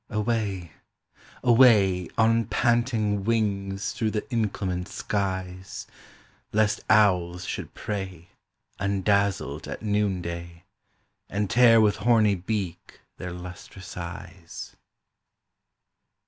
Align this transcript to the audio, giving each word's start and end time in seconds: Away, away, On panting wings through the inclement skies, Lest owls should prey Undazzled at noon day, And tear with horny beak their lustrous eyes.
Away, 0.09 0.71
away, 1.43 2.09
On 2.17 2.45
panting 2.45 3.23
wings 3.23 3.91
through 3.91 4.09
the 4.09 4.27
inclement 4.31 4.87
skies, 4.87 5.85
Lest 6.51 6.79
owls 6.89 7.45
should 7.45 7.75
prey 7.75 8.29
Undazzled 8.79 9.67
at 9.67 9.83
noon 9.83 10.23
day, 10.23 10.63
And 11.29 11.51
tear 11.51 11.79
with 11.79 11.97
horny 11.97 12.33
beak 12.33 13.01
their 13.17 13.31
lustrous 13.31 13.95
eyes. 13.95 14.75